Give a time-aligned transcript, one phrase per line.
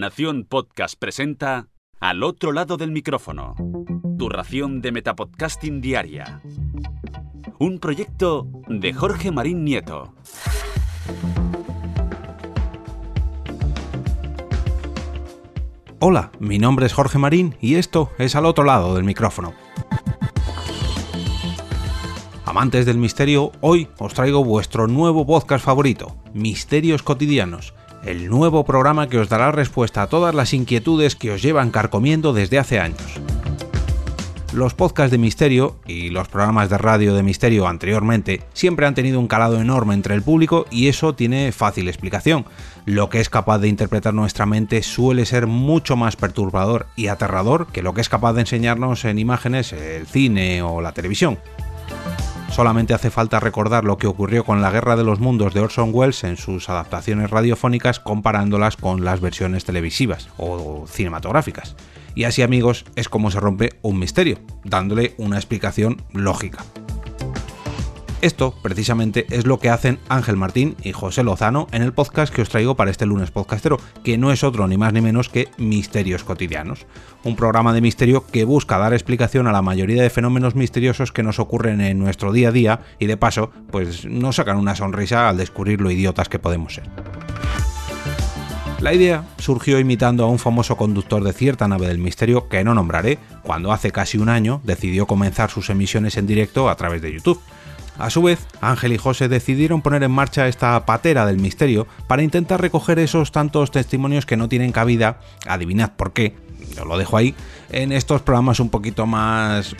[0.00, 1.68] Nación Podcast presenta
[2.00, 3.54] Al otro lado del micrófono.
[4.18, 6.40] Tu ración de Metapodcasting Diaria.
[7.58, 10.14] Un proyecto de Jorge Marín Nieto.
[15.98, 19.52] Hola, mi nombre es Jorge Marín y esto es Al otro lado del micrófono.
[22.46, 27.74] Amantes del misterio, hoy os traigo vuestro nuevo podcast favorito, Misterios Cotidianos,
[28.04, 32.32] el nuevo programa que os dará respuesta a todas las inquietudes que os llevan carcomiendo
[32.32, 33.20] desde hace años.
[34.52, 39.20] Los podcasts de misterio y los programas de radio de misterio anteriormente siempre han tenido
[39.20, 42.46] un calado enorme entre el público y eso tiene fácil explicación.
[42.84, 47.68] Lo que es capaz de interpretar nuestra mente suele ser mucho más perturbador y aterrador
[47.68, 51.38] que lo que es capaz de enseñarnos en imágenes el cine o la televisión.
[52.50, 55.90] Solamente hace falta recordar lo que ocurrió con la Guerra de los Mundos de Orson
[55.92, 61.76] Welles en sus adaptaciones radiofónicas comparándolas con las versiones televisivas o cinematográficas.
[62.14, 66.64] Y así amigos es como se rompe un misterio, dándole una explicación lógica.
[68.22, 72.42] Esto, precisamente, es lo que hacen Ángel Martín y José Lozano en el podcast que
[72.42, 75.48] os traigo para este lunes podcastero, que no es otro ni más ni menos que
[75.56, 76.86] Misterios Cotidianos,
[77.24, 81.22] un programa de misterio que busca dar explicación a la mayoría de fenómenos misteriosos que
[81.22, 85.30] nos ocurren en nuestro día a día y de paso, pues nos sacan una sonrisa
[85.30, 86.90] al descubrir lo idiotas que podemos ser.
[88.80, 92.74] La idea surgió imitando a un famoso conductor de cierta nave del misterio que no
[92.74, 97.12] nombraré, cuando hace casi un año decidió comenzar sus emisiones en directo a través de
[97.12, 97.40] YouTube.
[98.00, 102.22] A su vez, Ángel y José decidieron poner en marcha esta patera del misterio para
[102.22, 106.34] intentar recoger esos tantos testimonios que no tienen cabida, adivinad por qué,
[106.74, 107.34] yo lo dejo ahí,
[107.70, 109.76] en estos programas un poquito más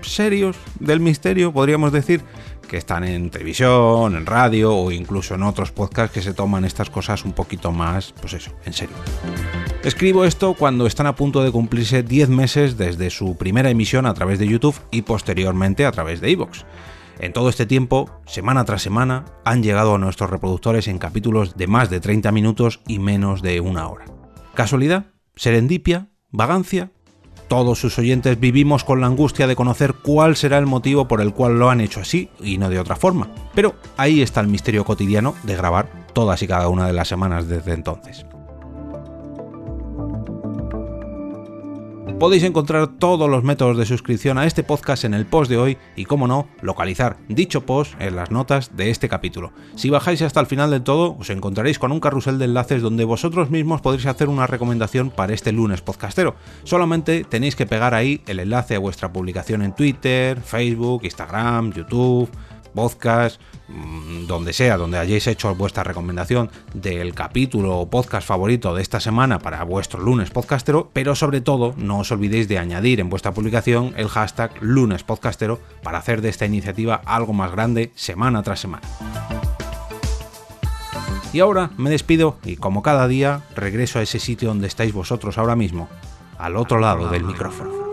[0.00, 2.22] serios del misterio, podríamos decir,
[2.68, 6.90] que están en televisión, en radio o incluso en otros podcasts que se toman estas
[6.90, 8.96] cosas un poquito más, pues eso, en serio.
[9.82, 14.14] Escribo esto cuando están a punto de cumplirse 10 meses desde su primera emisión a
[14.14, 16.64] través de YouTube y posteriormente a través de Evox.
[17.20, 21.66] En todo este tiempo, semana tras semana, han llegado a nuestros reproductores en capítulos de
[21.66, 24.04] más de 30 minutos y menos de una hora.
[24.54, 25.06] ¿Casualidad?
[25.34, 26.08] ¿Serendipia?
[26.30, 26.92] ¿Vagancia?
[27.48, 31.32] Todos sus oyentes vivimos con la angustia de conocer cuál será el motivo por el
[31.32, 33.30] cual lo han hecho así y no de otra forma.
[33.54, 37.48] Pero ahí está el misterio cotidiano de grabar todas y cada una de las semanas
[37.48, 38.26] desde entonces.
[42.18, 45.78] Podéis encontrar todos los métodos de suscripción a este podcast en el post de hoy
[45.94, 49.52] y, como no, localizar dicho post en las notas de este capítulo.
[49.76, 53.04] Si bajáis hasta el final del todo, os encontraréis con un carrusel de enlaces donde
[53.04, 56.34] vosotros mismos podréis hacer una recomendación para este lunes podcastero.
[56.64, 62.28] Solamente tenéis que pegar ahí el enlace a vuestra publicación en Twitter, Facebook, Instagram, YouTube
[62.74, 68.82] podcast, mm, donde sea, donde hayáis hecho vuestra recomendación del capítulo o podcast favorito de
[68.82, 73.10] esta semana para vuestro lunes podcastero, pero sobre todo no os olvidéis de añadir en
[73.10, 78.42] vuestra publicación el hashtag lunes podcastero para hacer de esta iniciativa algo más grande semana
[78.42, 78.86] tras semana.
[81.32, 85.36] Y ahora me despido y como cada día regreso a ese sitio donde estáis vosotros
[85.36, 85.88] ahora mismo,
[86.38, 87.87] al otro lado del micrófono.